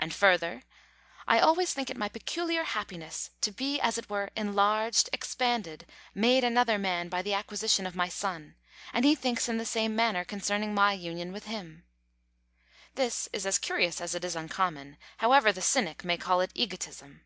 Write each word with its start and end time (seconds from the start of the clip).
And 0.00 0.12
further, 0.12 0.64
"I 1.28 1.38
always 1.38 1.72
think 1.72 1.90
it 1.90 1.96
my 1.96 2.08
peculiar 2.08 2.64
happiness 2.64 3.30
to 3.42 3.52
be 3.52 3.78
as 3.80 3.96
it 3.96 4.10
were 4.10 4.30
enlarged, 4.34 5.08
expanded, 5.12 5.86
made 6.12 6.42
another 6.42 6.76
man, 6.76 7.08
by 7.08 7.22
the 7.22 7.34
acquisition 7.34 7.86
of 7.86 7.94
my 7.94 8.08
son; 8.08 8.56
and 8.92 9.04
he 9.04 9.14
thinks 9.14 9.48
in 9.48 9.56
the 9.56 9.64
same 9.64 9.94
manner 9.94 10.24
concerning 10.24 10.74
my 10.74 10.92
union 10.92 11.30
with 11.30 11.44
him." 11.44 11.84
This 12.96 13.28
is 13.32 13.46
as 13.46 13.60
curious 13.60 14.00
as 14.00 14.12
it 14.12 14.24
is 14.24 14.34
uncommon; 14.34 14.98
however 15.18 15.52
the 15.52 15.62
cynic 15.62 16.02
may 16.04 16.16
call 16.18 16.40
it 16.40 16.50
egotism! 16.56 17.24